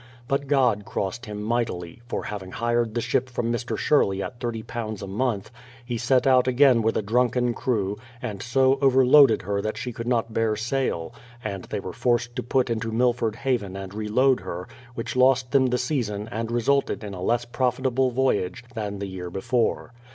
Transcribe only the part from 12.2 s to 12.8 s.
to put